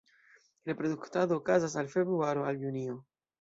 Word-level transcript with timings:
Reproduktado 0.65 1.35
okazas 1.37 1.75
el 1.83 1.87
februaro 1.91 2.43
al 2.47 2.57
junio. 2.65 2.99